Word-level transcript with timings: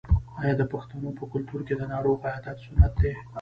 آیا 0.41 0.53
د 0.57 0.63
پښتنو 0.73 1.09
په 1.17 1.23
کلتور 1.31 1.61
کې 1.67 1.73
د 1.77 1.81
ناروغ 1.93 2.17
عیادت 2.27 2.57
سنت 2.65 2.93
نه 2.95 3.01
دی؟ 3.03 3.13